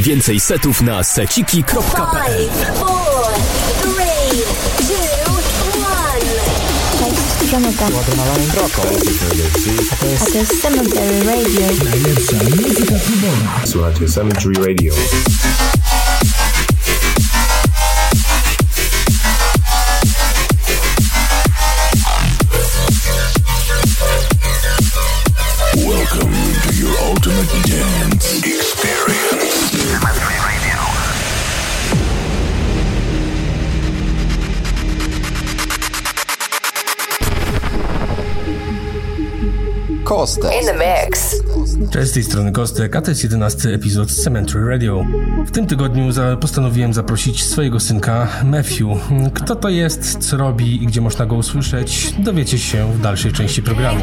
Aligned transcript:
Więcej 0.00 0.40
setów 0.40 0.82
na 0.82 1.04
seciki.pl 1.04 2.48
Roko. 8.56 8.82
A 10.20 10.24
to 10.24 10.38
jest 10.38 10.62
Cemetery 10.62 11.24
Radio. 11.24 11.66
Najlepsza 11.84 12.36
muzyka 12.36 12.94
klubowa. 13.06 13.60
Słuchajcie 13.64 14.08
Cemetery 14.08 14.54
Radio. 14.66 14.94
Kostek. 40.20 40.52
In 40.60 40.66
the 40.66 40.74
mix. 40.74 41.36
Cześć, 41.90 42.10
z 42.10 42.12
tej 42.14 42.24
strony 42.24 42.52
Kostek, 42.52 42.96
a 42.96 43.02
to 43.02 43.10
jest 43.10 43.22
jedenasty 43.22 43.74
epizod 43.74 44.12
Cemetery 44.12 44.68
Radio. 44.68 45.04
W 45.46 45.50
tym 45.50 45.66
tygodniu 45.66 46.12
za 46.12 46.36
postanowiłem 46.36 46.94
zaprosić 46.94 47.44
swojego 47.44 47.80
synka 47.80 48.28
Matthew. 48.44 48.88
Kto 49.34 49.56
to 49.56 49.68
jest, 49.68 50.18
co 50.18 50.36
robi 50.36 50.82
i 50.82 50.86
gdzie 50.86 51.00
można 51.00 51.26
go 51.26 51.36
usłyszeć, 51.36 52.14
dowiecie 52.18 52.58
się 52.58 52.92
w 52.92 53.00
dalszej 53.00 53.32
części 53.32 53.62
programu. 53.62 54.00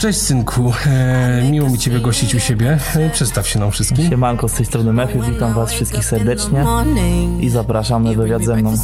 Cześć 0.00 0.18
synku, 0.18 0.72
e, 0.86 1.42
miło 1.50 1.68
mi 1.68 1.78
Ciebie 1.78 2.00
gościć 2.00 2.34
u 2.34 2.40
siebie. 2.40 2.78
E, 2.96 3.10
przedstaw 3.10 3.48
się 3.48 3.58
nam 3.58 3.70
wszystkim. 3.70 4.08
Siemanko, 4.10 4.48
z 4.48 4.52
tej 4.52 4.66
strony 4.66 4.92
Matthew, 4.92 5.26
witam 5.26 5.54
was 5.54 5.72
wszystkich 5.72 6.04
serdecznie. 6.04 6.64
i 7.40 7.50
zapraszam 7.50 8.04
na 8.04 8.12
wywiad 8.12 8.44
ze 8.44 8.56
mną. 8.56 8.74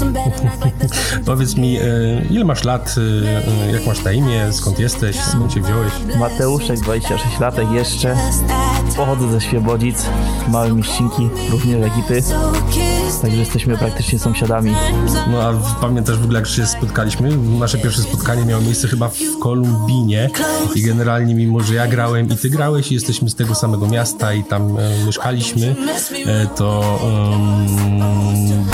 Powiedz 1.27 1.57
mi, 1.57 1.77
e, 1.77 1.83
ile 2.31 2.45
masz 2.45 2.65
lat, 2.65 2.95
e, 3.69 3.73
jak 3.73 3.87
masz 3.87 4.05
na 4.05 4.13
imię, 4.13 4.53
skąd 4.53 4.79
jesteś, 4.79 5.17
skąd 5.21 5.53
się 5.53 5.61
wziąłeś? 5.61 5.93
Mateuszek, 6.19 6.81
26 6.81 7.41
latek 7.41 7.71
jeszcze, 7.71 8.17
pochodzę 8.97 9.31
ze 9.33 9.41
Świebodzic, 9.41 10.07
małe 10.49 10.73
mieścinki, 10.73 11.29
również 11.51 11.81
jak 11.81 11.99
i 11.99 12.03
ty, 12.03 12.23
także 13.21 13.37
jesteśmy 13.37 13.79
praktycznie 13.79 14.19
sąsiadami. 14.19 14.75
No 15.31 15.43
a 15.43 15.53
pamiętasz 15.81 16.19
w 16.19 16.25
ogóle 16.25 16.39
jak 16.39 16.49
się 16.49 16.67
spotkaliśmy? 16.67 17.37
Nasze 17.37 17.79
pierwsze 17.79 18.03
spotkanie 18.03 18.45
miało 18.45 18.63
miejsce 18.63 18.89
chyba 18.89 19.09
w 19.09 19.39
Kolumbinie 19.43 20.31
i 20.75 20.83
generalnie 20.83 21.35
mimo, 21.35 21.61
że 21.61 21.75
ja 21.75 21.87
grałem 21.87 22.29
i 22.29 22.37
ty 22.37 22.51
grałeś 22.51 22.91
i 22.91 22.95
jesteśmy 22.95 23.31
z 23.31 23.35
tego 23.35 23.55
samego 23.55 23.87
miasta 23.89 24.35
i 24.35 24.45
tam 24.45 24.79
e, 24.79 25.05
mieszkaliśmy, 25.07 25.77
e, 26.27 26.47
to 26.47 26.99
em, 27.03 28.67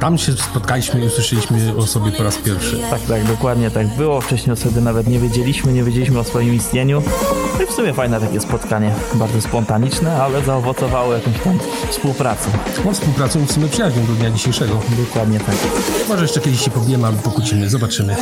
tam 0.00 0.18
się 0.18 0.32
spotkaliśmy 0.32 1.00
i 1.00 1.06
usłyszeliśmy 1.06 1.76
o 1.76 1.86
sobie 1.86 2.12
po 2.12 2.22
raz 2.22 2.36
pierwszy. 2.36 2.78
Tak, 2.90 3.00
tak, 3.00 3.24
dokładnie 3.24 3.70
tak 3.70 3.86
było, 3.86 4.20
wcześniej 4.20 4.52
o 4.52 4.56
sobie 4.56 4.80
nawet 4.80 5.06
nie 5.06 5.18
wiedzieliśmy, 5.18 5.72
nie 5.72 5.84
wiedzieliśmy 5.84 6.18
o 6.18 6.24
swoim 6.24 6.54
istnieniu. 6.54 7.02
No 7.58 7.64
i 7.64 7.66
w 7.66 7.70
sumie 7.70 7.94
fajne 7.94 8.20
takie 8.20 8.40
spotkanie, 8.40 8.94
bardzo 9.14 9.40
spontaniczne, 9.40 10.22
ale 10.22 10.42
zaowocowało 10.42 11.14
jakąś 11.14 11.38
tam 11.38 11.58
współpracą. 11.90 12.50
No 12.84 12.92
współpracą 12.92 13.46
w 13.46 13.52
sumie 13.52 13.68
przyjaźnią 13.78 14.06
do 14.06 14.12
dnia 14.12 14.30
dzisiejszego. 14.30 14.80
Dokładnie 15.06 15.40
tak. 15.40 15.56
Może 16.08 16.22
jeszcze 16.22 16.40
kiedyś 16.40 16.60
się 16.60 16.70
pobijemy 16.70 17.06
albo 17.06 17.22
pokłócimy, 17.22 17.70
zobaczymy. 17.70 18.16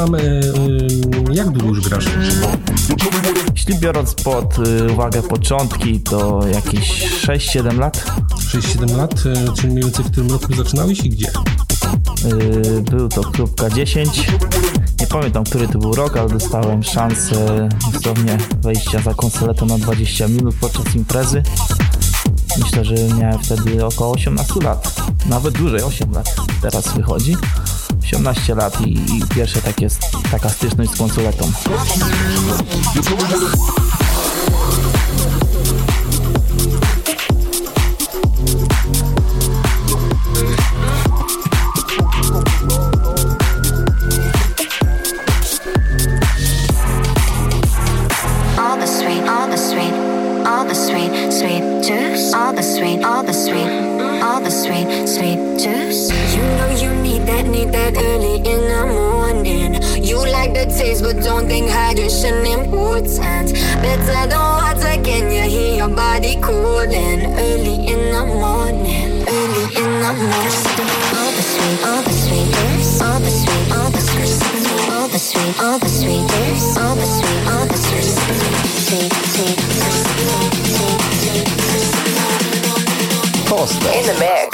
Nam, 0.00 0.14
e, 0.14 0.18
e, 0.18 1.34
jak 1.34 1.50
długo 1.50 1.68
już 1.68 1.88
grasz? 1.88 2.04
Jeśli 3.54 3.74
biorąc 3.78 4.14
pod 4.14 4.58
y, 4.58 4.92
uwagę 4.92 5.22
początki, 5.22 6.00
to 6.00 6.40
jakieś 6.54 7.04
6-7 7.26 7.78
lat. 7.78 8.04
6-7 8.38 8.96
lat, 8.96 9.14
e, 9.26 9.52
czyli 9.52 9.72
mniej 9.72 9.84
więcej 9.84 10.04
w 10.04 10.10
którym 10.10 10.30
roku 10.30 10.54
zaczynałeś 10.54 11.00
i 11.00 11.10
gdzie? 11.10 11.30
Był 12.90 13.08
to 13.08 13.20
klub 13.20 13.60
K10. 13.60 14.06
Nie 15.00 15.06
pamiętam, 15.06 15.44
który 15.44 15.68
to 15.68 15.78
był 15.78 15.94
rok, 15.94 16.16
ale 16.16 16.28
dostałem 16.28 16.82
szansę 16.82 17.68
dosłownie 17.92 18.38
wejścia 18.62 18.98
za 18.98 19.14
konsoletę 19.14 19.66
na 19.66 19.78
20 19.78 20.28
minut 20.28 20.54
podczas 20.60 20.94
imprezy. 20.94 21.42
Myślę, 22.58 22.84
że 22.84 22.94
miałem 22.94 23.38
wtedy 23.38 23.86
około 23.86 24.12
18 24.12 24.54
lat. 24.62 24.94
Nawet 25.26 25.54
dłużej, 25.54 25.82
8 25.82 26.12
lat. 26.12 26.36
Teraz 26.62 26.94
wychodzi. 26.94 27.36
18 28.16 28.54
lat 28.54 28.80
i, 28.80 28.92
i 28.92 29.22
pierwsze 29.34 29.62
takie, 29.62 29.88
taka 30.30 30.48
styczność 30.48 30.90
z 30.90 30.96
konsoletą. 30.98 31.52
Taste, 60.80 61.02
but 61.02 61.16
don't 61.22 61.46
think 61.46 61.68
hydration 61.68 62.36
important. 62.58 63.52
Better 63.84 64.22
than 64.32 64.40
water, 64.56 64.94
can 65.04 65.24
you 65.30 65.44
hear 65.54 65.76
your 65.80 65.92
body 65.94 66.34
cooling? 66.40 67.20
Early 67.44 67.76
in 67.92 68.02
the 68.14 68.24
morning, 68.40 69.10
early 69.36 69.64
in 69.80 69.90
the 70.04 70.12
morning. 70.30 70.56
All 71.18 71.32
the 71.36 71.44
sweet, 71.52 71.78
all 71.90 72.02
the 72.08 72.14
sweet. 72.22 72.48
All 73.02 73.20
the 73.20 73.30
sweet, 73.40 73.66
all 73.76 73.90
the 73.90 74.00
sweet, 74.00 74.36
all 74.96 75.08
the 75.08 75.18
sweet, 75.28 75.54
all 75.60 75.78
the 75.78 75.88
sweet. 75.88 76.24
All 76.80 76.94
the 76.96 77.06
sweet, 77.16 77.40
all 77.52 77.66
the 77.66 77.76
sweet, 77.84 78.08
sweet, 78.16 78.48
sweet, 78.86 79.12
sweet, 79.34 79.60
sweet, 79.60 80.00
Kostek. 83.50 83.92
In 83.98 84.04
the 84.06 84.14
mix. 84.18 84.50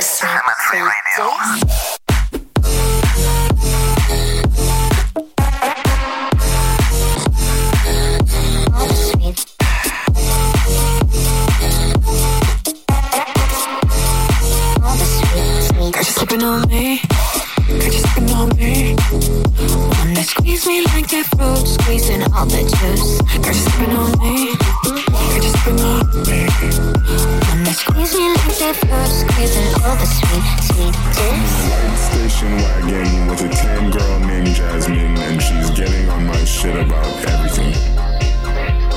Station 32.37 32.57
wagon 32.57 33.29
with 33.29 33.41
a 33.45 33.49
tan 33.49 33.91
girl 33.91 34.21
named 34.21 34.49
Jasmine, 34.49 35.17
and 35.17 35.41
she's 35.41 35.71
getting 35.71 36.07
on 36.11 36.27
my 36.27 36.45
shit 36.45 36.77
about 36.77 37.07
everything. 37.29 37.73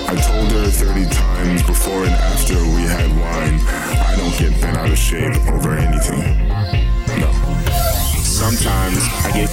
I 0.10 0.16
told 0.28 0.52
her 0.52 0.68
30 0.70 1.06
times 1.06 1.64
before 1.64 2.04
and 2.04 2.16
after 2.16 2.56
we 2.56 2.82
had 2.84 3.08
wine, 3.16 3.62
I 4.12 4.16
don't 4.18 4.38
get 4.38 4.60
bent 4.60 4.76
out 4.78 4.90
of 4.90 4.98
shape 4.98 5.38
over 5.48 5.72
anything. 5.72 6.50
No. 7.22 7.32
Sometimes 8.20 9.00
I 9.24 9.32
get. 9.32 9.50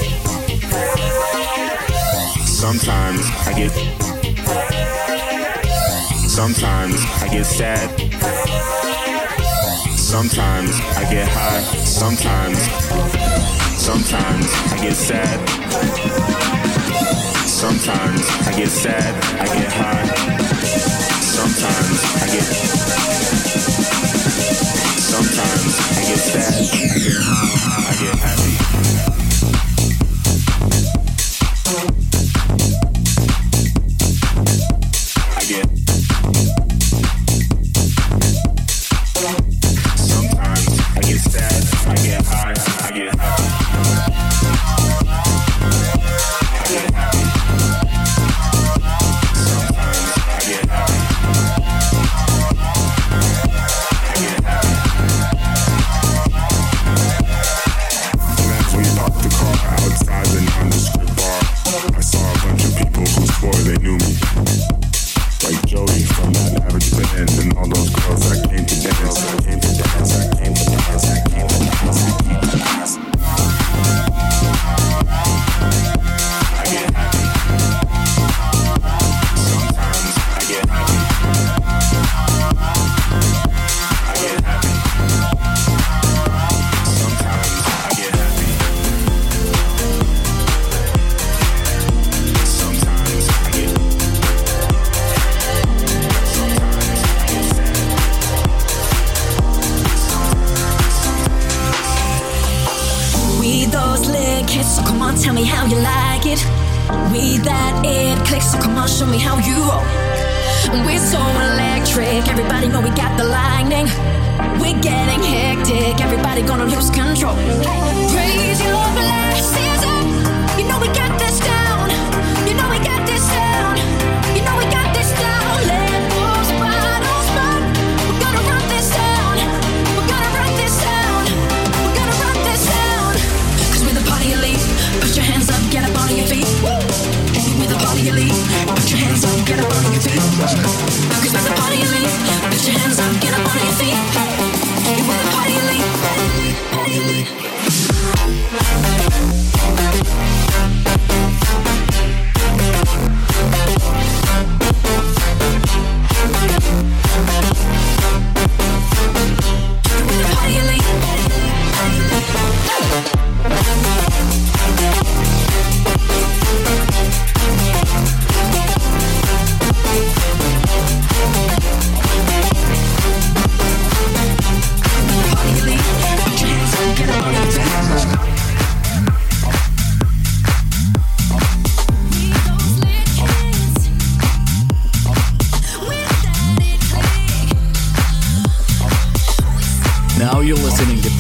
Sometimes 2.45 3.23
I 3.47 3.53
get. 3.55 3.71
Sometimes 6.29 6.97
I 7.23 7.29
get 7.29 7.47
sad. 7.47 7.89
Sometimes 9.97 10.73
I 10.97 11.09
get 11.09 11.29
high. 11.29 11.63
Sometimes. 11.85 13.46
Sometimes 13.79 14.47
I 14.73 14.79
get 14.83 14.95
sad. 14.95 15.49
Sometimes 17.47 18.23
I 18.47 18.53
get 18.57 18.69
sad. 18.69 19.15
I 19.41 19.47
get 19.47 19.73
high. 19.73 20.07
Sometimes 21.21 21.99
I 22.23 22.27
get. 22.33 22.45
Sometimes 24.99 25.73
I 25.97 26.03
get 26.09 26.19
sad. 26.19 26.55
I 26.91 26.99
get 26.99 27.23
high. 27.23 27.76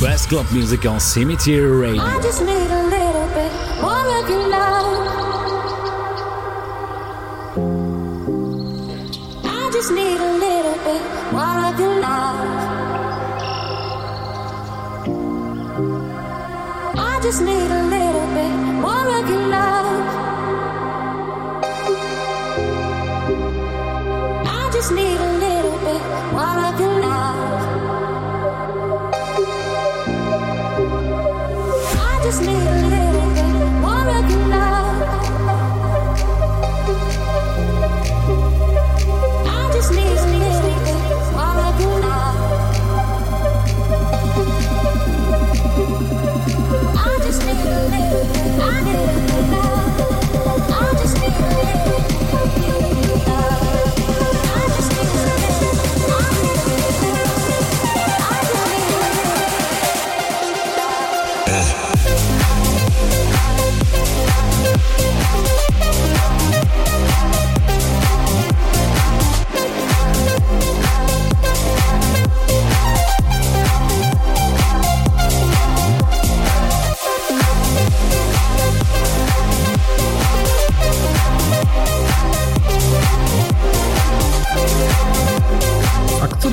Best 0.00 0.28
club 0.28 0.46
music 0.52 0.86
on 0.86 1.00
Cemetery 1.00 1.70
Radio. 1.70 2.02
I 2.02 2.20
just 2.22 2.40
need 2.40 2.48
a 2.48 2.82
little 2.94 3.28
bit 3.34 3.52
more 3.80 4.08
of 4.18 4.30
your 4.30 4.48
love. 4.48 4.96
I 9.44 9.70
just 9.72 9.90
need 9.92 10.18
a 10.18 10.32
little 10.44 10.78
bit 10.86 11.02
more 11.32 11.58
of 11.68 11.80
your 11.80 12.00
love. 12.00 12.36
I 16.98 17.20
just 17.22 17.40
need 17.42 17.70
a 17.70 17.82
little 17.84 18.05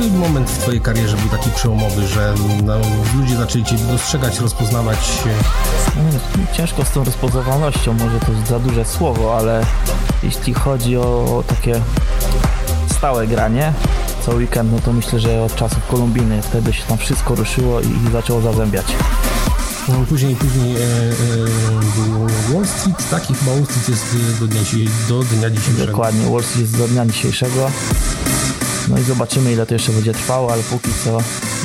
który 0.04 0.20
moment 0.20 0.50
w 0.50 0.58
twojej 0.58 0.82
karierze 0.82 1.18
był 1.18 1.30
taki 1.30 1.50
przełomowy, 1.50 2.08
że 2.08 2.34
no, 2.64 2.74
ludzie 3.16 3.38
zaczęli 3.38 3.64
cię 3.66 3.76
dostrzegać, 3.76 4.40
rozpoznawać? 4.40 4.98
Mm, 5.96 6.14
Ciężko 6.54 6.86
z 6.86 6.92
tą 6.92 7.04
rozpoznawalnością, 7.04 7.94
może 7.94 8.20
to 8.20 8.32
jest 8.32 8.48
za 8.48 8.60
duże 8.60 8.86
słowo, 8.86 9.38
ale 9.38 9.66
jeśli 10.24 10.54
chodzi 10.54 10.98
o 10.98 11.44
takie 11.48 11.82
stałe 12.98 13.28
granie, 13.28 13.74
co 14.26 14.32
weekend, 14.32 14.72
no 14.72 14.80
to 14.80 14.94
myślę, 14.94 15.20
że 15.20 15.44
od 15.44 15.56
czasów 15.56 15.88
Kolumbiny 15.88 16.42
wtedy 16.42 16.74
się 16.74 16.84
tam 16.84 16.98
wszystko 16.98 17.36
ruszyło 17.36 17.82
i, 17.82 18.12
zaczęło 18.12 18.42
zazębiać. 18.42 18.86
No, 19.90 19.96
Później, 20.10 20.36
później 20.36 20.76
e, 20.76 20.80
e, 20.80 22.54
Wall 22.54 22.66
Street, 22.68 23.10
tak? 23.10 23.32
I 23.32 23.34
chyba 23.34 23.52
Wall 23.52 23.66
Street 23.66 23.90
jest 23.90 24.40
do 24.40 24.48
dnia, 24.48 24.62
do 25.10 25.24
dnia 25.24 25.50
dzisiejszego. 25.50 25.92
Dokładnie, 25.92 26.30
Wall 26.32 26.44
Street 26.44 26.62
jest 26.62 26.78
do 26.78 26.88
dnia 26.88 27.06
dzisiejszego. 27.06 27.72
No 28.90 28.98
i 28.98 29.04
zobaczymy 29.04 29.52
ile 29.52 29.66
to 29.66 29.74
jeszcze 29.74 29.92
będzie 29.92 30.14
trwało, 30.14 30.54
ale 30.54 30.64
póki 30.64 30.90
co 31.04 31.18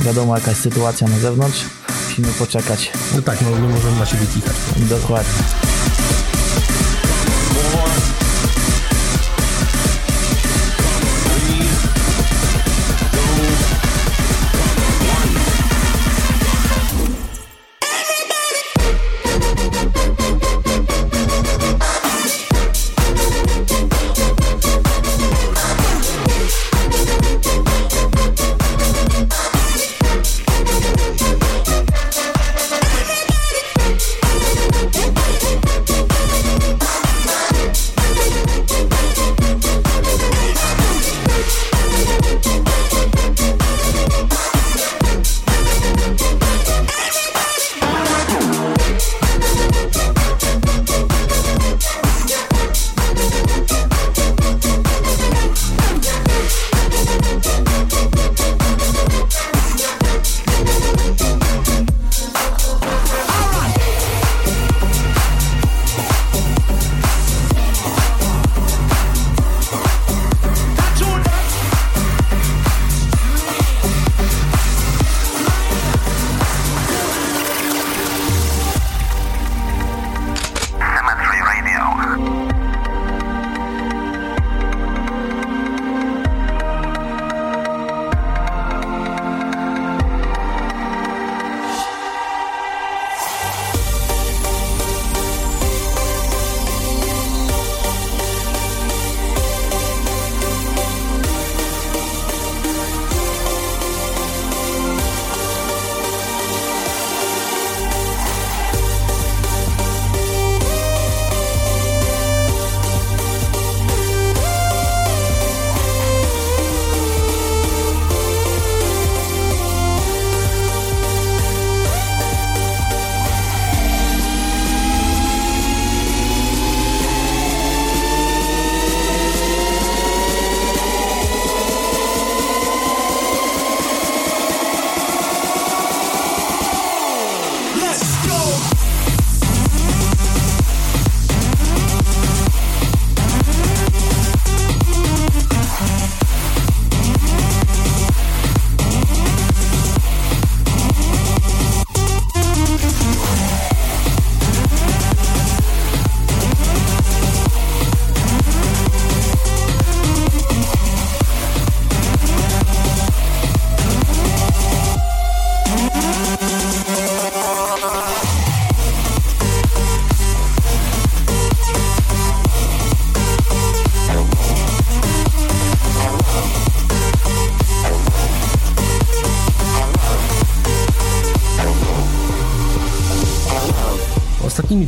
wiadomo 0.04 0.35
jaka 0.35 0.50
jest 0.50 0.62
sytuacja 0.62 1.09
na 1.09 1.18
zewnątrz. 1.18 1.64
Musimy 2.09 2.28
poczekać. 2.28 2.92
No 3.14 3.22
tak, 3.22 3.38
no 3.40 3.50
nie 3.50 3.68
możemy 3.74 3.98
na 3.98 4.07
siebie 4.07 4.26
kichać. 4.26 4.57
Dokładnie. 4.76 5.67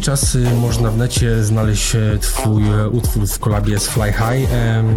Czasy 0.01 0.39
można 0.39 0.91
w 0.91 0.97
necie 0.97 1.45
znaleźć 1.45 1.95
e, 1.95 2.19
twój 2.21 2.63
e, 2.69 2.89
utwór 2.89 3.27
w 3.27 3.39
kolabie 3.39 3.79
z 3.79 3.89
Fly 3.89 4.13
High. 4.13 4.53
Em, 4.53 4.97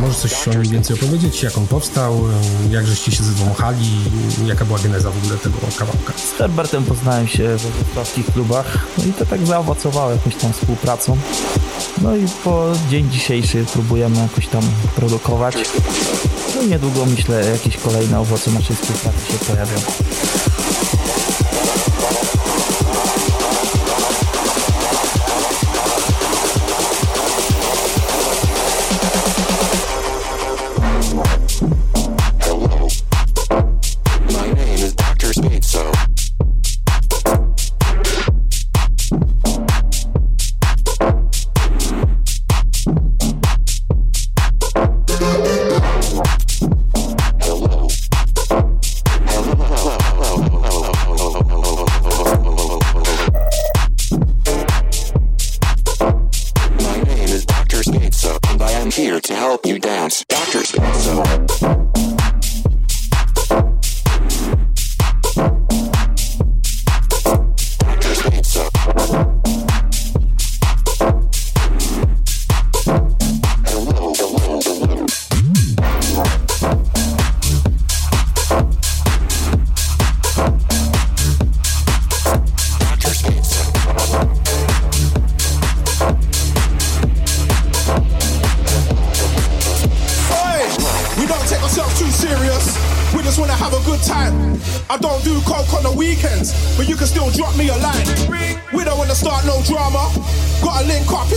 Możesz 0.00 0.16
coś 0.16 0.48
o 0.48 0.50
nim 0.50 0.62
więcej 0.62 0.96
opowiedzieć? 0.96 1.42
Jak 1.42 1.58
on 1.58 1.66
powstał? 1.66 2.20
Jak 2.70 2.86
żeście 2.86 3.12
się 3.12 3.22
zwąchali? 3.24 3.90
Jaka 4.46 4.64
była 4.64 4.78
geneza 4.78 5.10
w 5.10 5.18
ogóle 5.18 5.38
tego 5.38 5.54
kawałka? 5.78 6.12
Z 6.16 6.38
Herbertem 6.38 6.84
poznałem 6.84 7.26
się 7.26 7.42
we 7.42 7.56
wrocławskich 7.70 8.26
klubach, 8.26 8.78
no 8.98 9.04
i 9.04 9.12
to 9.12 9.26
tak 9.26 9.46
zaowocowało 9.46 10.10
jakąś 10.10 10.34
tam 10.34 10.52
współpracą. 10.52 11.16
No 12.02 12.16
i 12.16 12.26
po 12.44 12.72
dzień 12.90 13.10
dzisiejszy 13.10 13.64
próbujemy 13.72 14.18
jakoś 14.18 14.46
tam 14.46 14.62
produkować. 14.96 15.54
No 16.56 16.62
i 16.62 16.68
niedługo 16.68 17.06
myślę 17.06 17.50
jakieś 17.50 17.76
kolejne 17.76 18.20
owoce 18.20 18.50
naszej 18.50 18.76
współpracy 18.76 19.32
się 19.32 19.38
pojawią. 19.38 19.76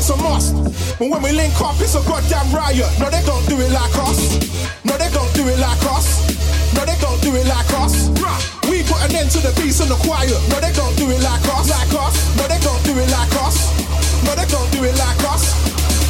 It's 0.10 0.17
a 0.17 0.24
must. 0.24 0.98
But 0.98 1.10
when 1.10 1.22
we 1.22 1.32
link 1.32 1.54
up, 1.62 1.78
it's 1.80 1.93
a 1.93 2.02
goddamn 2.02 2.50
riot. 2.54 2.89
No, 3.00 3.10
they 3.10 3.22
don't 3.26 3.45
do 3.48 3.60
it 3.62 3.72
like 3.72 3.93
us. 4.02 4.41
No, 4.84 4.98
they 4.98 5.10
don't 5.13 5.32
do 5.34 5.48
it 5.48 5.60
like 5.60 5.84
us. 5.86 6.26
No, 6.74 6.86
they 6.86 6.98
don't 6.98 7.22
do 7.22 7.36
it 7.36 7.45
like 7.45 7.69
us. 7.78 8.10
We 8.69 8.84
put 8.84 9.02
an 9.06 9.15
end 9.15 9.30
to 9.32 9.39
the 9.39 9.54
peace 9.62 9.80
and 9.82 9.89
the 9.89 10.00
quiet. 10.02 10.39
No, 10.50 10.60
they 10.60 10.74
don't 10.74 10.95
do 10.98 11.10
it 11.10 11.22
like 11.22 11.45
us. 11.54 11.69
Like 11.69 11.93
us. 11.93 12.15
No, 12.38 12.48
they 12.48 12.60
don't 12.60 12.82
do 12.86 12.98
it 12.98 13.10
like 13.12 13.36
us. 13.45 13.69
No, 14.26 14.34
they 14.34 14.45
don't 14.50 14.69
do 14.72 14.84
it 14.84 14.98
like 14.98 15.22
us. 15.30 15.54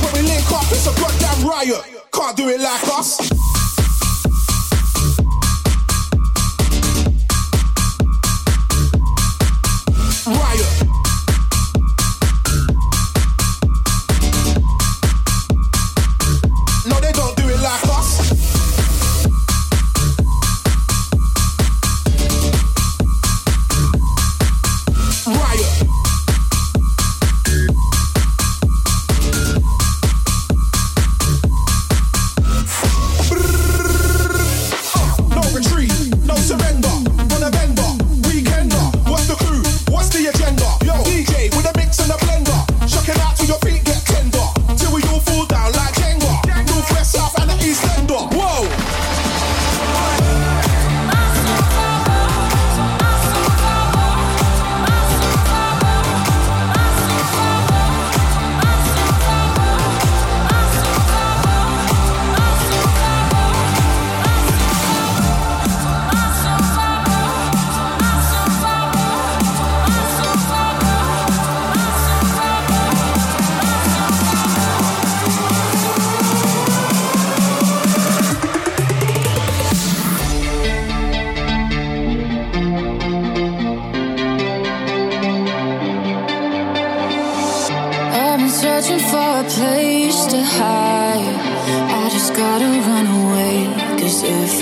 When 0.03 0.13
we 0.15 0.21
link 0.29 0.47
up, 0.51 0.63
it's 0.71 0.87
a 0.87 0.93
goddamn 0.95 1.47
riot. 1.47 1.83
Can't 2.11 2.37
do 2.37 2.47
it 2.47 2.61
like 2.61 2.87
us. 2.87 3.58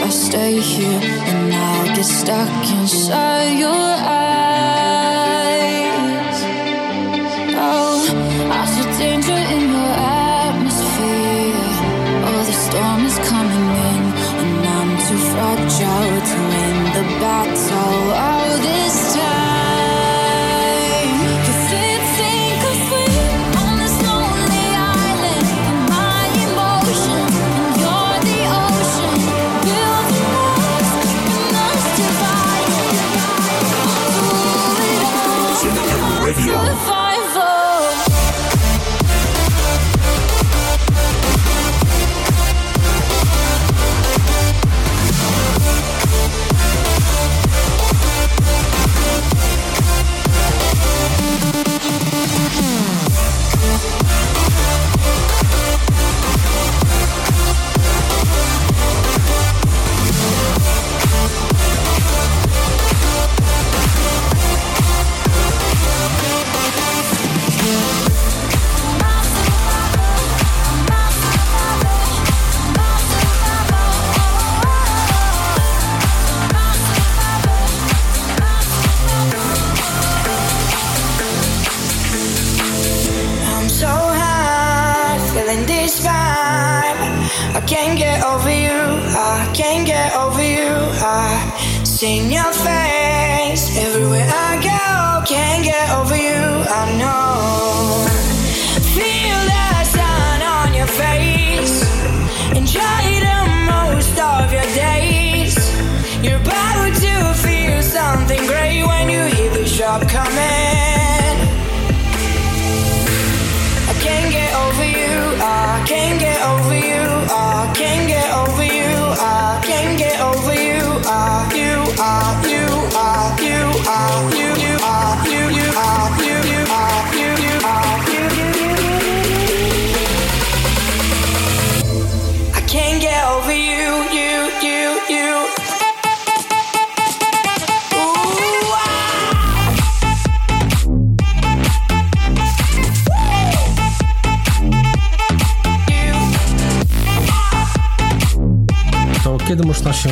I 0.08 0.10
stay 0.10 0.58
here, 0.62 1.02
and 1.04 1.54
I'll 1.54 1.94
get 1.94 2.06
stuck 2.06 2.72
inside 2.72 3.60
your 3.60 3.74
eyes. 3.74 4.37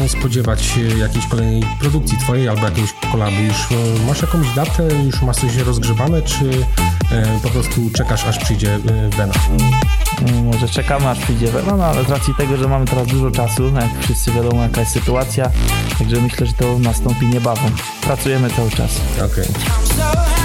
Spodziewać 0.10 0.80
jakiejś 0.98 1.28
kolejnej 1.28 1.64
produkcji 1.80 2.18
twojej 2.18 2.50
albo 2.50 2.66
jakiegoś 2.66 2.94
kolabu? 3.12 3.38
Już 3.42 3.58
e, 3.72 4.06
masz 4.08 4.22
jakąś 4.22 4.50
datę, 4.56 4.84
już 5.06 5.22
masz 5.22 5.36
coś 5.36 5.56
rozgrzewane, 5.58 6.22
czy 6.22 6.50
e, 7.12 7.40
po 7.44 7.50
prostu 7.50 7.90
czekasz 7.94 8.26
aż 8.26 8.38
przyjdzie 8.40 8.76
e, 8.76 9.10
Wena? 9.10 9.34
Mm, 10.22 10.46
Może 10.46 10.70
czekamy 10.70 11.10
aż 11.10 11.20
przyjdzie 11.20 11.48
Wena, 11.48 11.78
no 11.78 11.86
ale 11.86 12.04
z 12.04 12.10
racji 12.10 12.34
tego, 12.38 12.58
że 12.58 12.68
mamy 12.68 12.86
teraz 12.86 13.08
dużo 13.08 13.32
czasu, 13.32 13.64
jak 13.76 14.04
wszyscy 14.04 14.32
wiadomo 14.32 14.62
jaka 14.62 14.80
jest 14.82 14.92
sytuacja, 14.94 15.52
także 16.00 16.22
myślę, 16.22 16.48
że 16.48 16.54
to 16.54 16.80
nastąpi 16.80 17.26
niebawem. 17.28 17.72
Pracujemy 18.02 18.50
cały 18.50 18.70
czas. 18.70 18.92
Okej. 19.26 19.46
Ooh, 19.46 20.45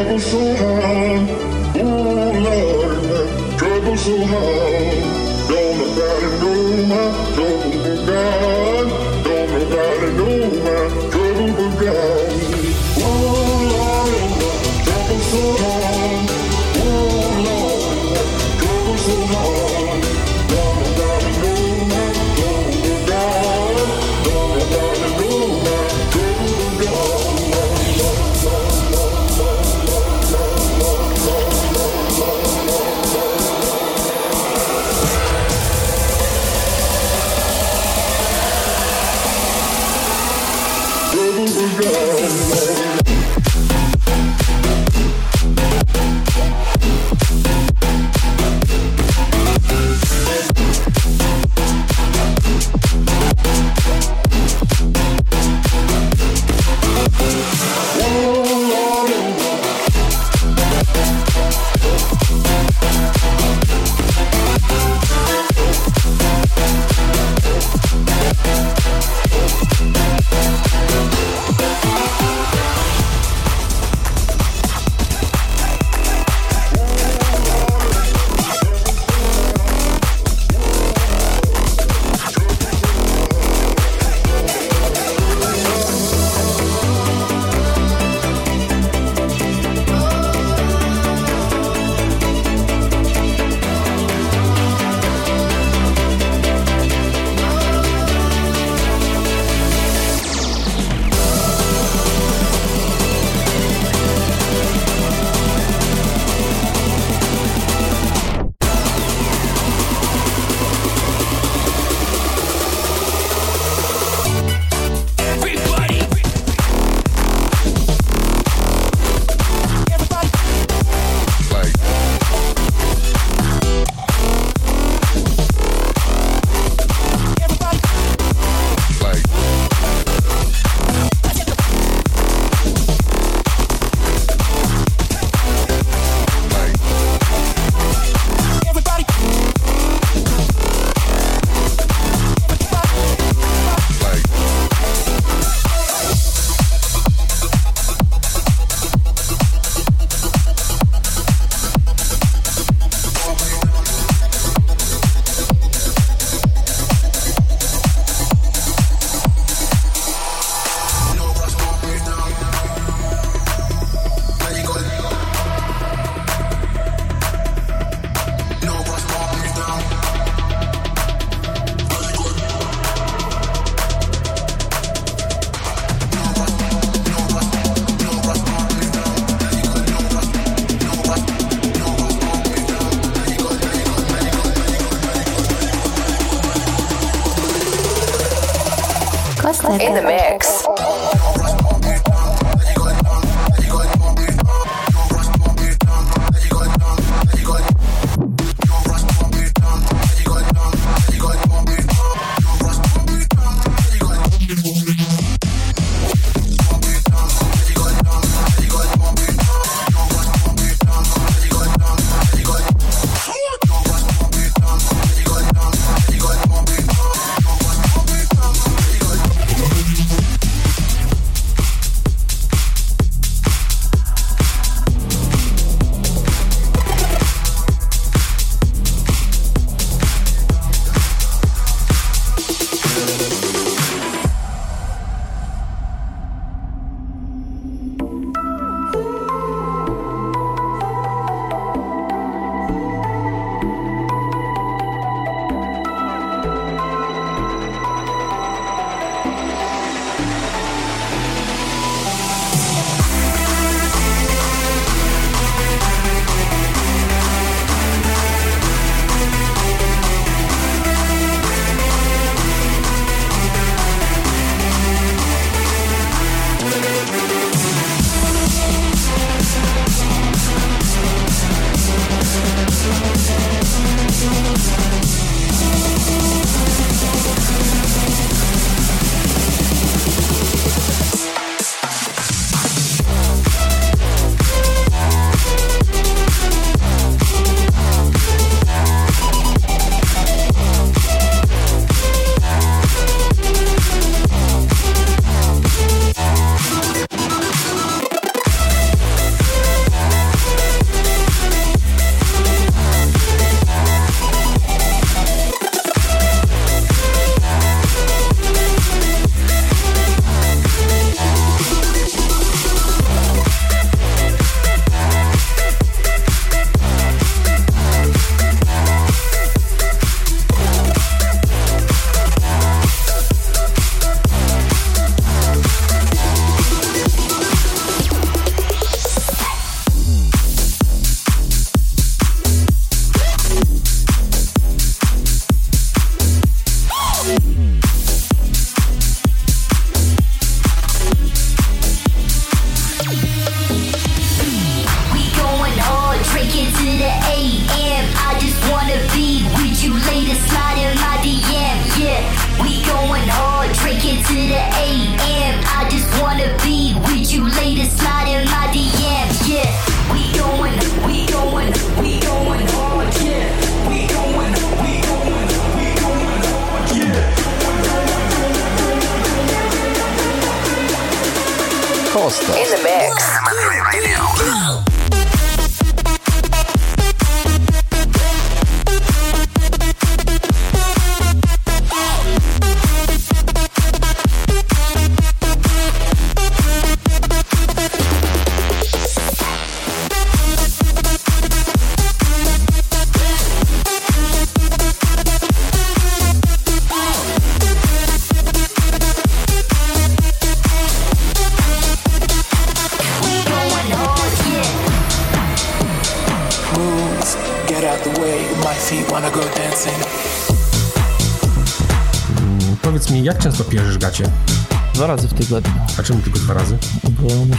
trouble 0.00 0.18
so 0.18 0.56
hard. 0.56 1.28
Ooh, 1.76 1.84
Lord, 2.46 3.58
trouble 3.58 3.96
so 3.98 4.16
hard. 4.24 4.96
Don't 5.50 5.76
nobody 5.78 6.28
know 6.40 6.62
my 6.88 7.04
trouble 7.34 7.70
but 7.84 8.00
God. 8.06 8.86
Don't 9.24 9.48
nobody 9.52 10.08
know 10.16 10.38
my 10.64 11.10
trouble 11.10 11.50
but 11.52 11.84
God. 11.84 12.29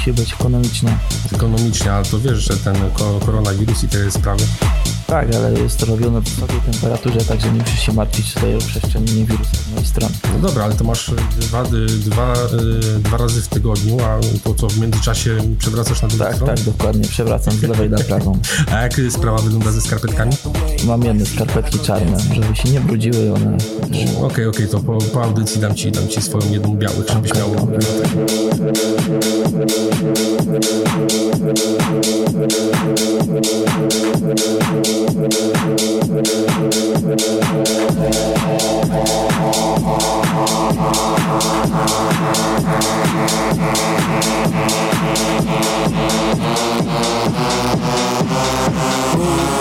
Musi 0.02 0.14
być 0.14 0.34
ekonomiczne. 0.34 0.98
Ekonomicznie, 1.34 1.94
ale 1.94 2.06
to 2.06 2.20
wiesz, 2.20 2.38
że 2.40 2.58
ten 2.58 2.76
ko- 2.94 3.20
koronawirus 3.26 3.84
i 3.84 3.88
te 3.88 4.12
sprawy. 4.12 4.44
Tak, 5.08 5.36
ale 5.36 5.60
jest 5.60 5.80
to 5.80 5.86
robione 5.86 6.22
w 6.22 6.24
wysokiej 6.24 6.60
temperaturze, 6.72 7.20
także 7.26 7.52
nie 7.52 7.60
musisz 7.62 7.80
się 7.80 7.94
martwić 7.94 8.34
tutaj 8.34 8.56
o 8.56 8.60
przestrzenienie 8.60 9.26
wirusa 9.26 9.52
z 9.68 9.72
mojej 9.72 9.86
strony. 9.86 10.14
No 10.34 10.48
dobra, 10.48 10.64
ale 10.64 10.74
to 10.76 10.84
masz 10.84 11.12
dwa, 11.40 11.64
y, 11.64 11.88
dwa, 11.88 12.34
y, 12.34 13.00
dwa 13.00 13.18
razy 13.18 13.42
w 13.42 13.48
tygodniu, 13.48 13.98
a 14.06 14.20
to 14.44 14.54
co 14.54 14.68
w 14.70 14.78
międzyczasie 14.78 15.38
przewracasz 15.60 16.02
na 16.02 16.08
drugą 16.08 16.26
Tak, 16.26 16.36
stronę? 16.36 16.56
tak, 16.56 16.66
dokładnie. 16.66 17.08
Przewracam 17.08 17.54
z 17.54 17.62
lewej 17.62 17.90
na 17.90 17.98
prawą. 17.98 18.40
A 18.74 18.82
jak 18.82 18.94
sprawa 19.10 19.38
wygląda 19.38 19.72
ze 19.72 19.82
skarpetkami? 19.82 20.32
Mam 20.88 21.04
jedne 21.04 21.26
skarpetki 21.26 21.80
czarne, 21.80 22.18
żeby 22.34 22.56
się 22.56 22.70
nie 22.70 22.80
brudziły 22.80 23.34
one. 23.34 23.58
Okej, 24.22 24.48
okej, 24.48 24.68
to 24.68 24.80
po, 24.80 24.98
po 24.98 25.24
audycji 25.24 25.62
dam 25.62 25.76
ci, 25.76 25.92
dam 25.92 26.08
ci 26.08 26.22
swoją 26.22 26.52
jedną 26.52 26.76
białych, 26.76 27.08
żebyś 27.10 27.34
miał... 27.34 27.56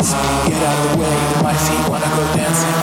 Get 0.01 0.09
out 0.09 0.79
of 0.79 0.85
the 0.93 0.99
way, 1.03 1.17
the 1.35 1.43
mice 1.43 1.69
he 1.69 1.77
wanna 1.91 2.09
go 2.17 2.25
dancing. 2.35 2.77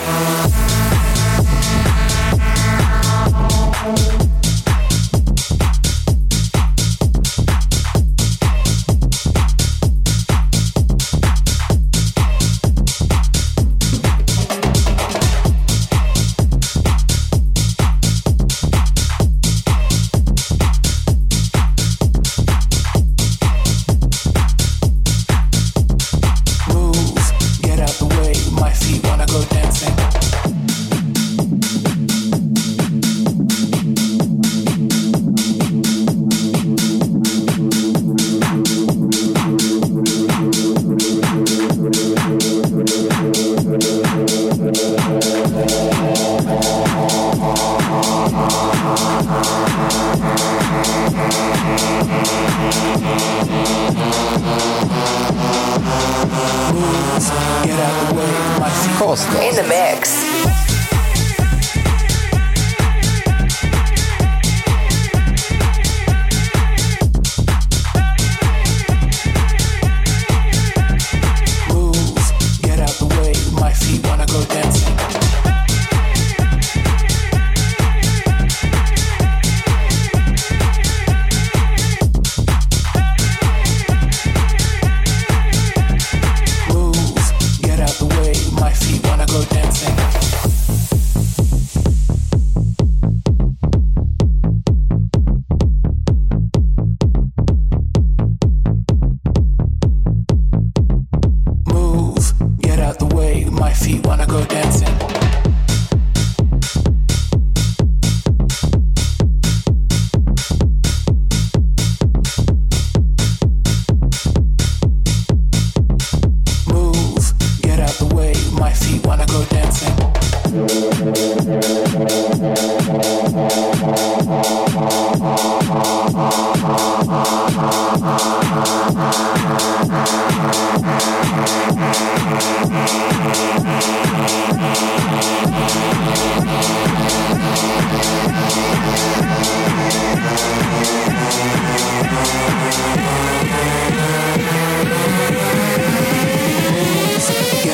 Get 123.28 123.36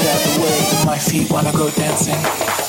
out 0.08 0.22
the 0.24 0.41
way, 0.41 0.86
my 0.86 0.97
feet 0.97 1.30
wanna 1.30 1.51
go 1.51 1.70
dancing. 1.70 2.62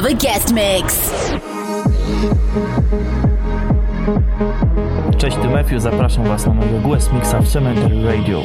Have 0.00 0.12
a 0.12 0.14
guest 0.14 0.54
mix. 0.54 1.10
Cześć, 5.18 5.36
tu 5.36 5.50
Matthew, 5.50 5.80
zapraszam 5.80 6.24
Was 6.24 6.46
na 6.46 6.54
mojego 6.54 6.88
Guest 6.88 7.12
Mixa 7.12 7.40
w 7.40 7.48
Cemetery 7.48 8.04
Radio. 8.04 8.42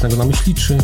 Konkretnego 0.00 0.24
na 0.24 0.30
myśli, 0.36 0.54
czy 0.54 0.78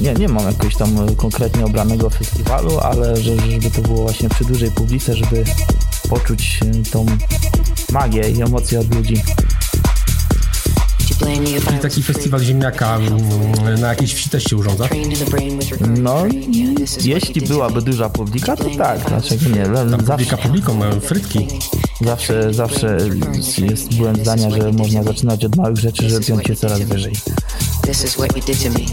Nie, 0.00 0.14
nie 0.14 0.28
mam 0.28 0.46
jakiegoś 0.46 0.76
tam 0.76 1.08
e, 1.08 1.16
konkretnie 1.16 1.64
obranego 1.64 2.10
festiwalu, 2.10 2.78
ale 2.78 3.16
że, 3.16 3.36
żeby 3.50 3.70
to 3.70 3.82
było 3.82 4.02
właśnie 4.02 4.28
przy 4.28 4.44
dużej 4.44 4.70
publice, 4.70 5.14
żeby 5.16 5.44
poczuć 6.08 6.60
e, 6.62 6.90
tą 6.90 7.06
magię 7.92 8.30
i 8.30 8.42
emocje 8.42 8.80
od 8.80 8.94
ludzi. 8.94 9.22
Czyli 11.66 11.78
taki 11.82 12.02
festiwal 12.02 12.40
ziemniaka 12.40 12.96
mm, 12.96 13.80
na 13.80 13.88
jakiejś 13.88 14.14
wsi 14.14 14.30
też 14.30 14.44
się 14.44 14.56
urządza? 14.56 14.88
No, 16.02 16.22
jeśli 17.04 17.40
byłaby 17.40 17.82
duża 17.82 18.08
publika, 18.08 18.56
to 18.56 18.64
tak, 18.78 19.00
dlaczego 19.08 19.48
nie? 19.56 19.66
Le- 19.68 19.98
Publika 19.98 20.36
publiką, 20.36 20.80
frytki. 21.00 21.48
Zawsze, 22.00 22.54
zawsze 22.54 22.98
jest, 23.58 23.94
byłem 23.94 24.16
zdania, 24.16 24.50
że 24.50 24.72
można 24.72 25.02
zaczynać 25.02 25.44
od 25.44 25.56
małych 25.56 25.76
rzeczy, 25.76 26.08
żeby 26.10 26.24
piąć 26.26 26.46
się 26.46 26.56
coraz 26.56 26.80
wyżej. 26.80 27.12
This 27.84 28.02
is 28.02 28.16
what 28.16 28.34
you 28.34 28.40
did 28.40 28.56
to 28.58 28.70
me. 28.70 28.88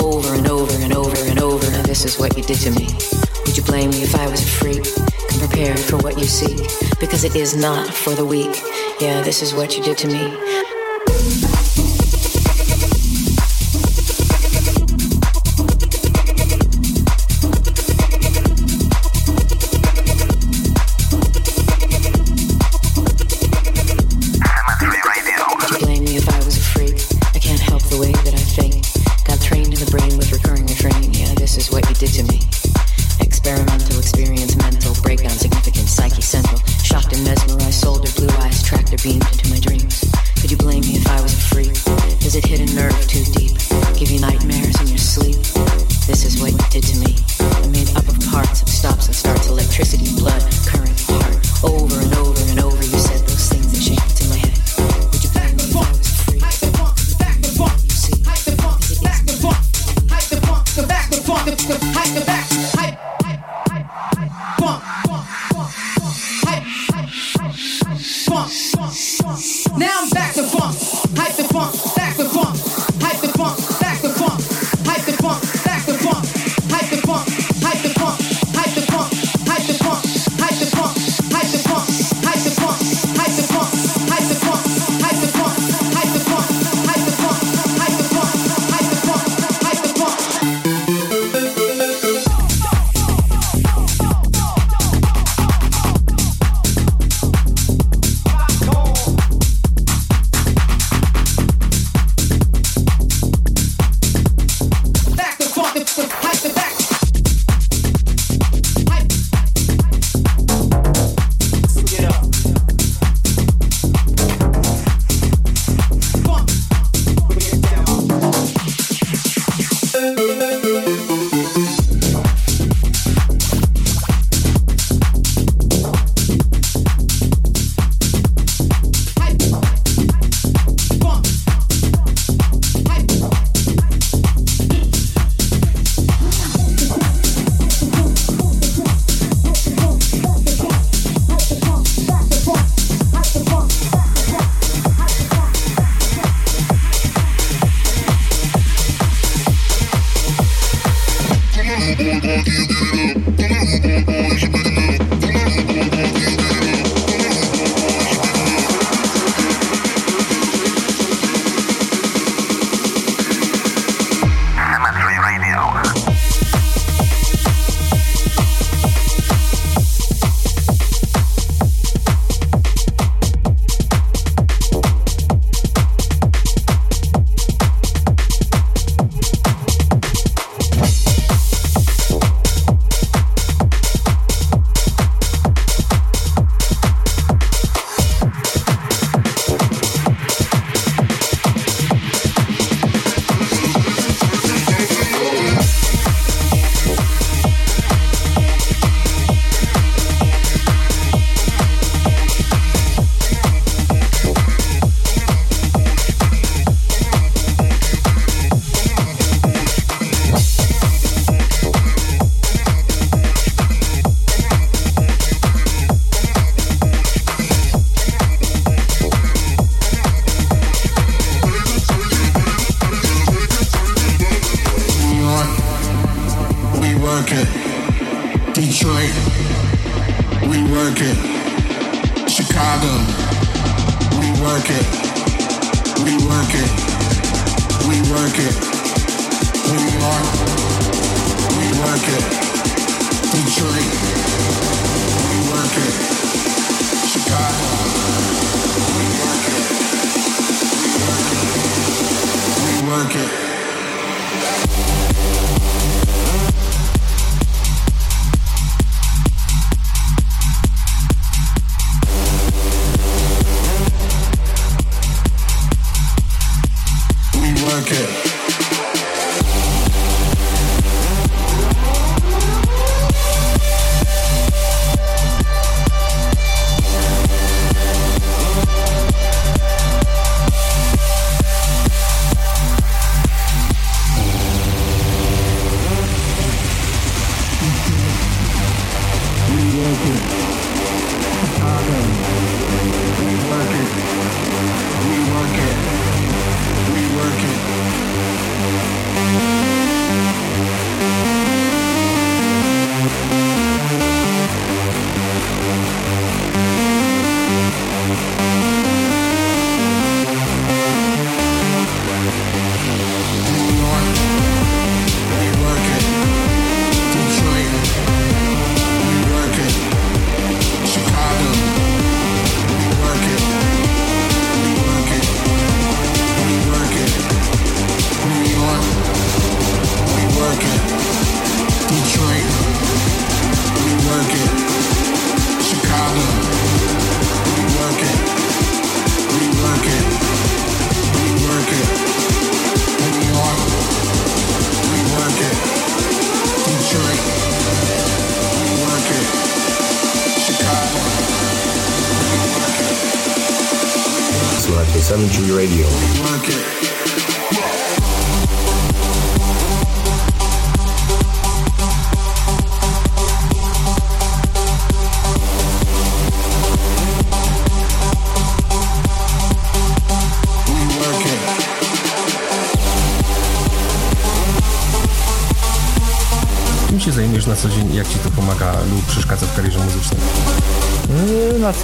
Over 0.00 0.34
and 0.34 0.48
over 0.48 0.72
and 0.82 0.92
over 0.94 1.16
and 1.28 1.38
over. 1.38 1.70
Now 1.70 1.82
this 1.82 2.04
is 2.04 2.18
what 2.18 2.36
you 2.36 2.42
did 2.42 2.58
to 2.60 2.70
me. 2.70 2.86
Would 3.44 3.56
you 3.56 3.62
blame 3.62 3.90
me 3.90 4.02
if 4.02 4.14
I 4.14 4.26
was 4.28 4.42
a 4.42 4.46
freak? 4.46 4.84
Come 5.28 5.40
prepared 5.40 5.78
for 5.78 5.98
what 5.98 6.18
you 6.18 6.24
seek. 6.24 6.58
Because 6.98 7.24
it 7.24 7.36
is 7.36 7.54
not 7.54 7.92
for 7.92 8.14
the 8.14 8.24
weak. 8.24 8.56
Yeah, 9.00 9.20
this 9.22 9.42
is 9.42 9.54
what 9.54 9.76
you 9.76 9.82
did 9.82 9.98
to 9.98 10.08
me. 10.08 10.75
Is 31.56 31.70
what 31.70 31.88
you 31.88 31.94
did 31.94 32.12
to 32.12 32.22
me. 32.24 32.40
Experimental, 33.20 33.98
experience 33.98 34.56
mental, 34.56 34.94
breakdown, 35.02 35.30
significant, 35.30 35.88
psyche 35.88 36.20
central. 36.20 36.60
Shocked 36.82 37.12
and 37.14 37.24
mesmerized, 37.24 37.80
soldered 37.80 38.14
blue 38.16 38.34
eyes, 38.38 38.62
tractor 38.62 38.96
beamed 39.02 39.45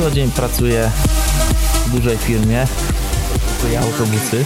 co 0.03 0.11
dzień 0.11 0.31
pracuję 0.31 0.91
w 1.87 1.91
dużej 1.91 2.17
firmie, 2.17 2.67
kupuję 3.49 3.81
autobusy 3.81 4.45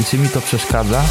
i 0.00 0.04
czy 0.04 0.18
mi 0.18 0.28
to 0.28 0.40
przeszkadza? 0.40 1.02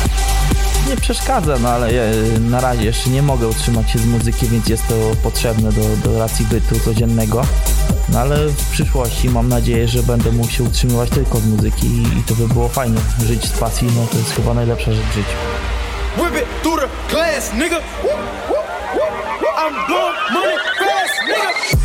Nie 0.89 0.95
przeszkadza, 0.97 1.57
no 1.59 1.69
ale 1.69 1.93
yy, 1.93 2.39
na 2.39 2.61
razie 2.61 2.85
jeszcze 2.85 3.09
nie 3.09 3.21
mogę 3.21 3.47
utrzymać 3.47 3.91
się 3.91 3.99
z 3.99 4.05
muzyki, 4.05 4.47
więc 4.47 4.69
jest 4.69 4.87
to 4.87 4.95
potrzebne 5.23 5.71
do, 5.71 5.81
do 6.03 6.19
racji 6.19 6.45
bytu 6.45 6.79
codziennego. 6.79 7.45
No 8.09 8.19
ale 8.19 8.47
w 8.47 8.69
przyszłości 8.71 9.29
mam 9.29 9.49
nadzieję, 9.49 9.87
że 9.87 10.03
będę 10.03 10.31
mógł 10.31 10.49
się 10.49 10.63
utrzymywać 10.63 11.09
tylko 11.09 11.39
z 11.39 11.45
muzyki 11.45 11.87
i, 11.87 12.19
i 12.19 12.23
to 12.23 12.35
by 12.35 12.47
było 12.47 12.69
fajnie. 12.69 12.99
Żyć 13.25 13.45
z 13.45 13.51
pasji, 13.51 13.87
no 13.95 14.07
to 14.11 14.17
jest 14.17 14.35
chyba 14.35 14.53
najlepsza 14.53 14.91
rzecz 14.91 15.05
w 15.05 15.13
życiu. 15.13 15.37
Whip 16.17 16.35
it 16.35 16.47
the 16.63 17.57
nigga. 17.57 17.79
I'm 19.57 19.87
blowing 19.87 20.33
money 20.33 20.57
fast, 20.79 21.21
nigga. 21.27 21.84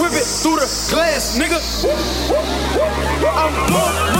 Whip 0.00 0.12
it 0.12 0.24
through 0.24 0.56
the 0.56 0.68
glass, 0.90 1.36
nigga. 1.38 1.60
I'm 3.26 3.66
blowing 3.68 4.13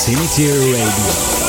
Cemetery 0.00 0.72
Radio. 0.72 1.39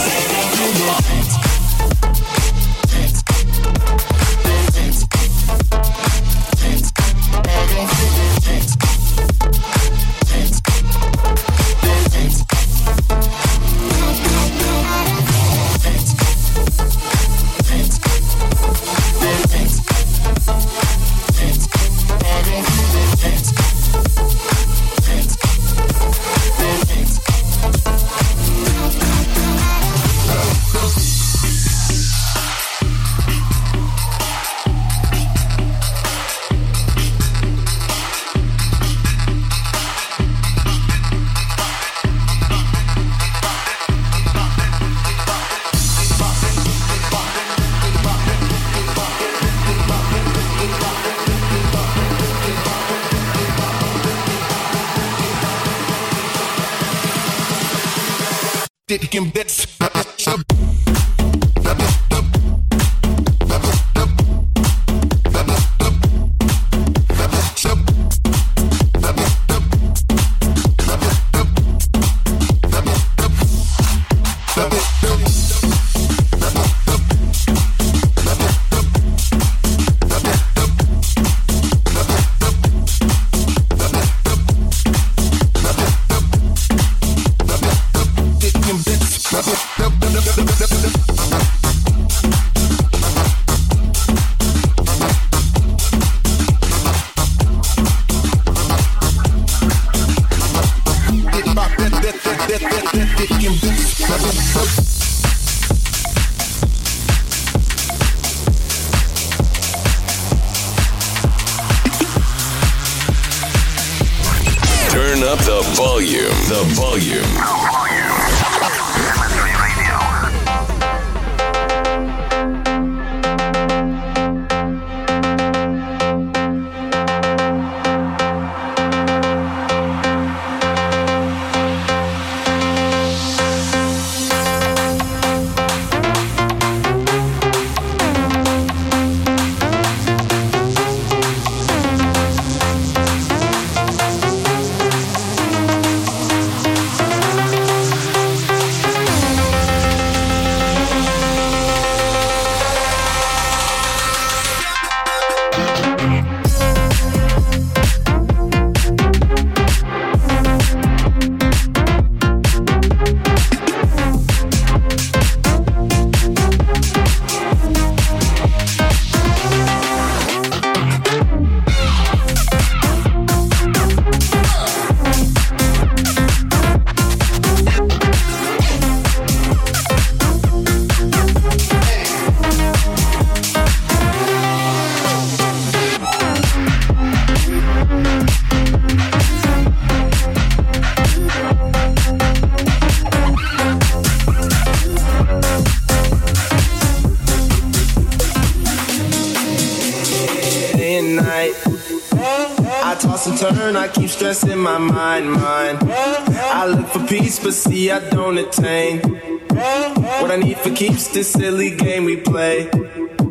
What 210.22 210.32
I 210.32 210.38
need 210.38 210.58
for 210.58 210.72
keeps 210.72 211.10
this 211.10 211.32
silly 211.32 211.76
game 211.76 212.06
we 212.06 212.18
play, 212.18 212.70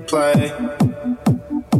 play. 0.06 0.52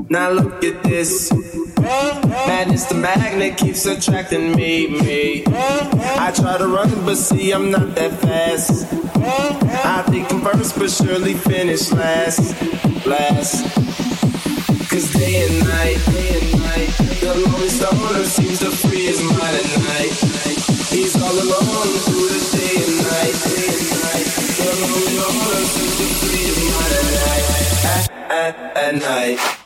Now 0.09 0.31
look 0.31 0.65
at 0.65 0.83
this. 0.83 1.33
Madness, 1.81 2.87
the 2.87 2.97
magnet 2.97 3.57
keeps 3.57 3.87
attracting 3.87 4.57
me, 4.57 4.89
me. 4.89 5.45
I 5.47 6.33
try 6.35 6.59
to 6.59 6.67
run, 6.67 6.91
but 7.05 7.17
see, 7.17 7.53
I'm 7.53 7.71
not 7.71 7.95
that 7.95 8.21
fast. 8.21 8.93
I 9.23 10.03
think 10.11 10.33
I'm 10.33 10.41
first, 10.43 10.77
but 10.77 10.91
surely 10.91 11.35
finish 11.35 11.93
last, 11.93 12.61
last. 13.07 13.63
Cause 14.91 15.13
day 15.13 15.47
and 15.47 15.59
night, 15.69 15.99
day 16.07 16.41
and 16.41 16.61
night, 16.61 16.91
the 17.21 17.35
lonely 17.47 17.69
stoner 17.69 18.25
seems 18.25 18.59
to 18.59 18.71
free 18.73 19.07
his 19.07 19.23
mind 19.23 19.57
at 19.57 19.79
night. 19.79 20.60
Night, 29.01 29.60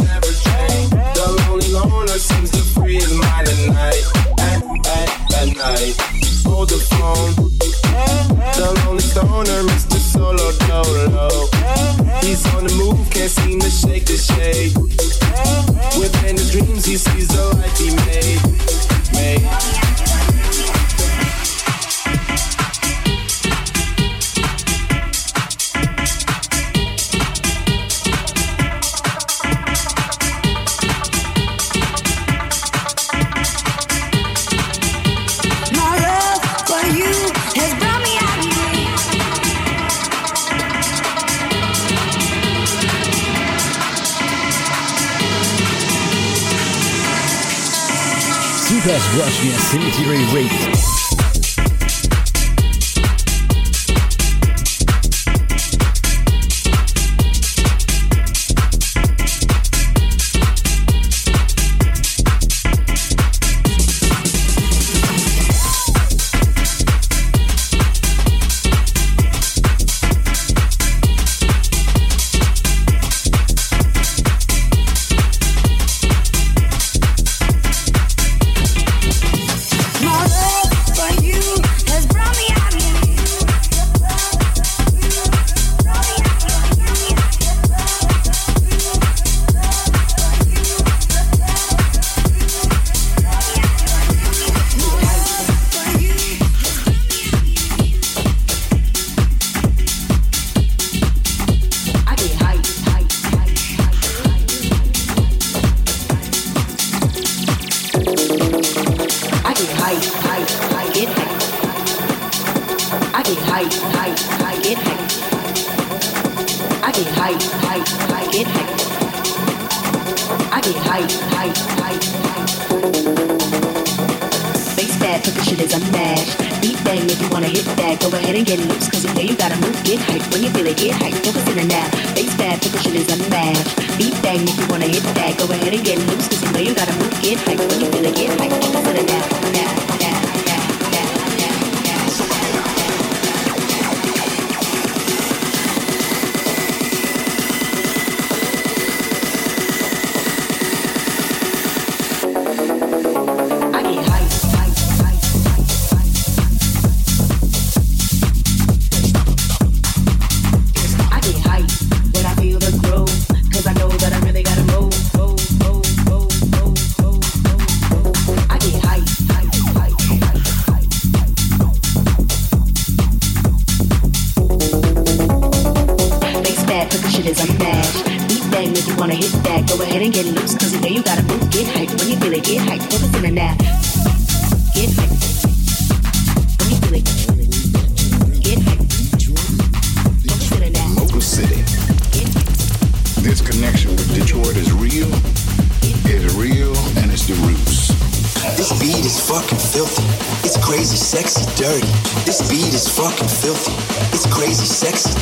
never 0.00 0.32
change. 0.32 0.90
The 0.90 1.26
lonely 1.48 1.68
loner 1.72 2.18
seems 2.18 2.50
to 2.52 2.62
free 2.74 2.94
his 2.94 3.12
mind 3.12 3.48
at 3.48 3.60
night, 3.68 4.02
at, 4.40 4.62
at, 4.86 5.08
at 5.40 5.56
night. 5.56 5.94
The 6.62 6.78
phone. 6.78 7.34
The 8.54 8.68
lonely 8.86 9.02
Mr. 9.66 9.98
Solo. 9.98 10.42
He's 12.22 12.46
on 12.54 12.64
the 12.64 12.74
move, 12.76 13.10
can't 13.10 13.30
seem 13.30 13.58
to 13.58 13.68
shake 13.68 14.06
the 14.06 14.16
shade. 14.16 14.76
Within 15.98 16.36
his 16.36 16.52
dreams, 16.52 16.84
he 16.84 16.96
sees 16.96 17.28
the 17.28 17.44
life 17.56 17.76
he 17.78 17.90
made. 18.06 18.51
Lucas 48.86 49.08
właśnie 49.14 49.50
City 49.50 50.04
Rate. 50.08 51.01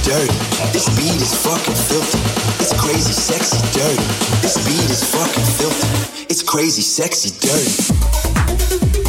dirty. 0.03 0.33
This 0.73 0.89
beat 0.97 1.21
is 1.21 1.35
fucking 1.35 1.75
filthy. 1.75 2.19
It's 2.61 2.73
crazy, 2.81 3.13
sexy, 3.13 3.59
dirty. 3.73 4.05
This 4.43 4.57
beat 4.65 4.91
is 4.91 5.03
fucking 5.05 5.45
filthy. 5.59 6.25
It's 6.29 6.43
crazy, 6.43 6.83
sexy, 6.83 7.31
dirty. 7.41 9.00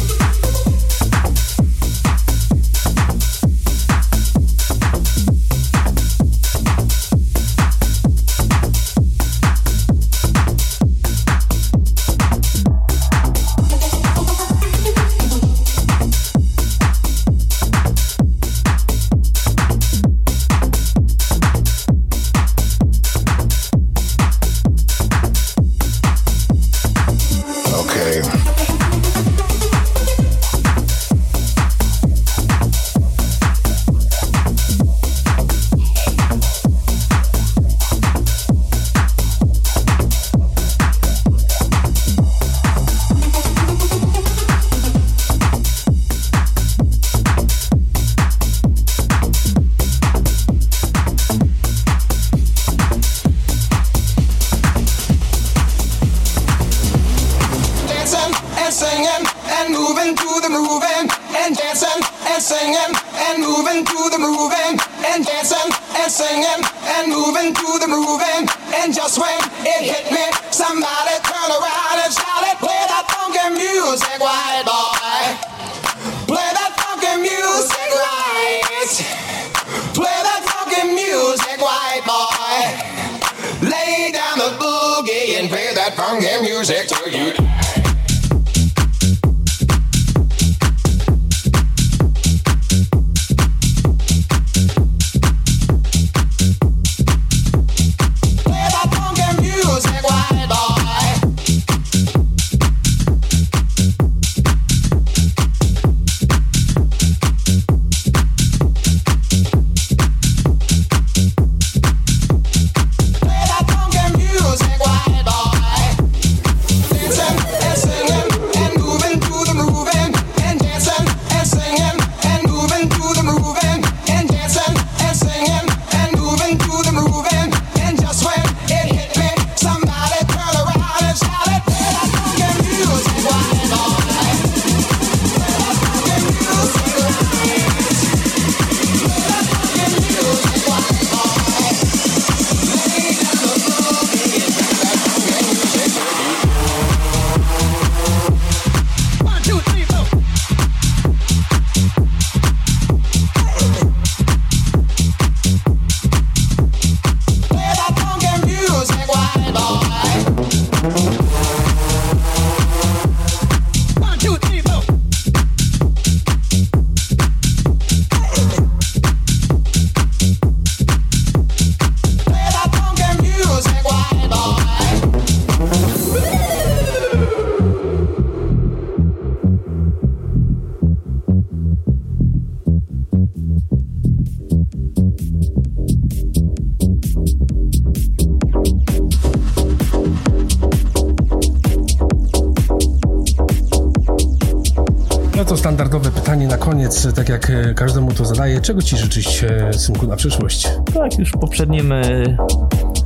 tak 197.10 197.28
jak 197.28 197.50
e, 197.50 197.74
każdemu 197.74 198.12
to 198.12 198.24
zadaję, 198.24 198.60
czego 198.60 198.82
ci 198.82 198.96
życzyć, 198.96 199.44
e, 199.44 199.72
synku, 199.72 200.06
na 200.06 200.16
przyszłość? 200.16 200.68
Tak, 200.94 201.18
już 201.18 201.28
w 201.28 201.38
poprzednim 201.38 201.92
e, 201.92 202.02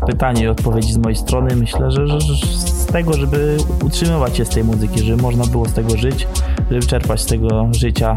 pytaniu 0.06 0.42
i 0.42 0.46
odpowiedzi 0.46 0.92
z 0.92 0.96
mojej 0.96 1.16
strony 1.16 1.56
myślę, 1.56 1.90
że, 1.90 2.08
że, 2.08 2.20
z 2.56 2.86
tego, 2.86 3.12
żeby 3.12 3.56
utrzymywać 3.84 4.36
się 4.36 4.44
z 4.44 4.48
tej 4.48 4.64
muzyki, 4.64 5.04
żeby 5.04 5.22
można 5.22 5.46
było 5.46 5.68
z 5.68 5.72
tego 5.72 5.96
żyć, 5.96 6.26
żeby 6.70 6.86
czerpać 6.86 7.20
z 7.20 7.26
tego 7.26 7.68
życia 7.72 8.16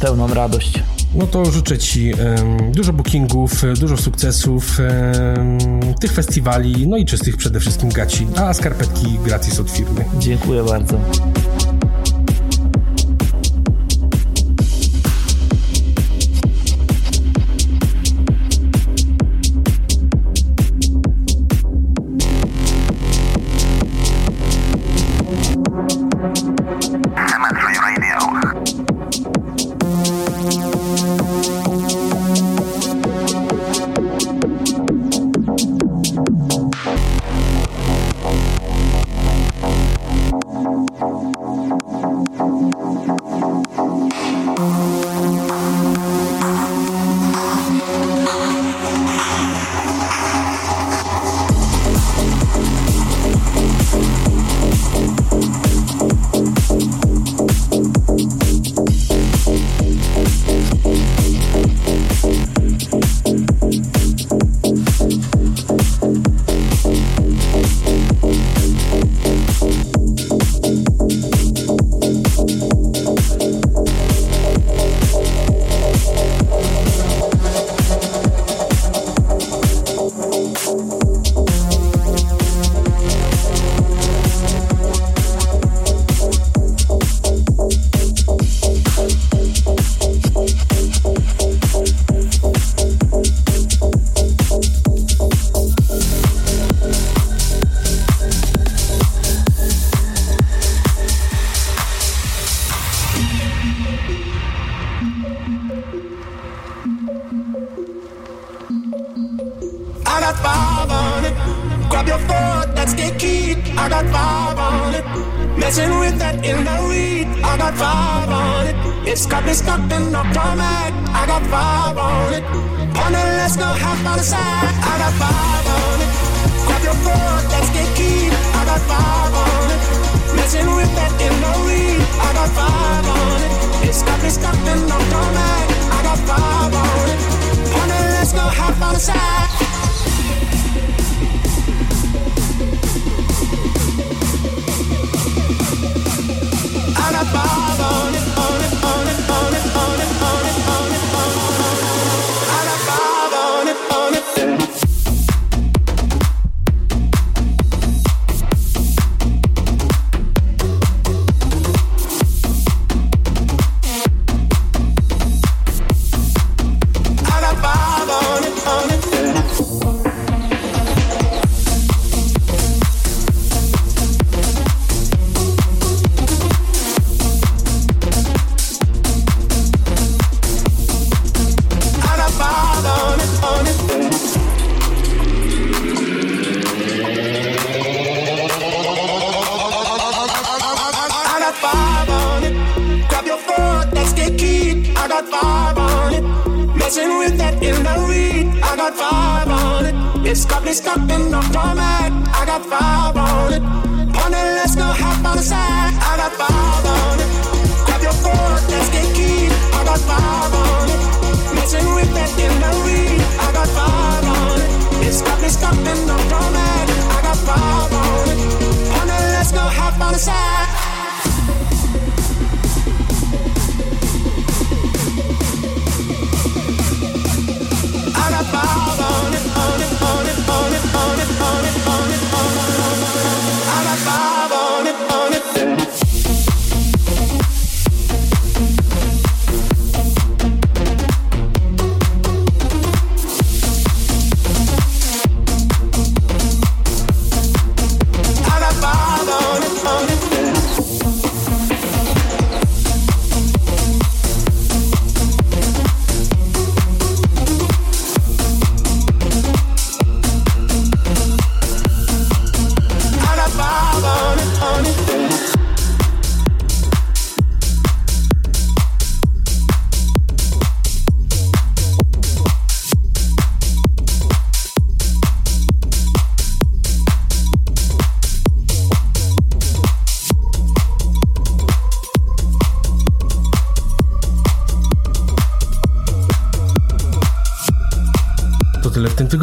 pełną 0.00 0.34
radość. 0.34 0.82
No 1.14 1.26
to 1.26 1.44
życzę 1.44 1.78
Ci 1.78 2.12
dużo 2.72 2.92
bookingów, 2.92 3.62
dużo 3.80 3.96
sukcesów, 3.96 4.78
tych 6.00 6.12
festiwali, 6.12 6.88
no 6.88 6.96
i 6.96 7.04
czystych 7.04 7.36
przede 7.36 7.60
wszystkim 7.60 7.88
gaci, 7.88 8.26
a 8.36 8.54
skarpetki 8.54 9.18
gratis 9.24 9.60
od 9.60 9.70
firmy. 9.70 10.04
Dziękuję 10.18 10.62
bardzo. 10.62 10.98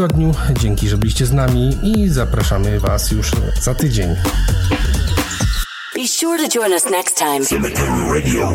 Tygodniu. 0.01 0.31
Dzięki, 0.59 0.89
że 0.89 0.97
byliście 0.97 1.25
z 1.25 1.31
nami 1.31 1.77
i 1.83 2.09
zapraszamy 2.09 2.79
Was 2.79 3.11
już 3.11 3.31
za 3.61 3.75
tydzień. 3.75 4.15
Be 5.95 6.07
sure 6.07 6.47
to 6.47 6.59
join 6.59 6.73
us 6.73 6.85
next 6.85 7.17
time. 7.17 7.45
Cemetery 7.45 7.91
Radio. 8.13 8.51